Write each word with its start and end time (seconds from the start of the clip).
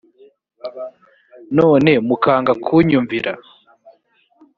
none 1.57 1.91
mukanga 2.07 2.51
kunyumvira 2.63 3.31